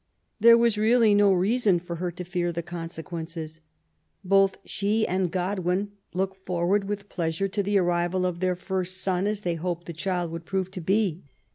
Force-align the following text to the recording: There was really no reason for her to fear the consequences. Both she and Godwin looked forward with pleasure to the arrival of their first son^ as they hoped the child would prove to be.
There 0.39 0.57
was 0.57 0.79
really 0.79 1.13
no 1.13 1.31
reason 1.31 1.79
for 1.79 1.97
her 1.97 2.09
to 2.09 2.23
fear 2.23 2.51
the 2.51 2.63
consequences. 2.63 3.61
Both 4.23 4.57
she 4.65 5.05
and 5.05 5.29
Godwin 5.29 5.91
looked 6.15 6.43
forward 6.43 6.85
with 6.85 7.07
pleasure 7.07 7.47
to 7.49 7.61
the 7.61 7.77
arrival 7.77 8.25
of 8.25 8.39
their 8.39 8.55
first 8.55 9.05
son^ 9.05 9.27
as 9.27 9.41
they 9.41 9.53
hoped 9.53 9.85
the 9.85 9.93
child 9.93 10.31
would 10.31 10.45
prove 10.47 10.71
to 10.71 10.81
be. 10.81 11.21